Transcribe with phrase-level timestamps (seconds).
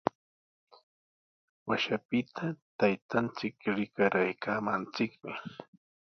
[1.71, 2.45] Washapita
[2.79, 5.33] taytanchik rikaraaykaamanchikmi.